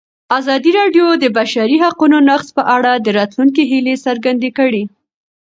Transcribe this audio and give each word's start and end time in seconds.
ازادي 0.37 0.71
راډیو 0.79 1.05
د 1.17 1.19
د 1.23 1.25
بشري 1.37 1.77
حقونو 1.85 2.17
نقض 2.29 2.47
په 2.57 2.63
اړه 2.75 2.91
د 2.95 3.07
راتلونکي 3.19 3.61
هیلې 3.71 3.95
څرګندې 4.05 4.49
کړې. 4.57 4.83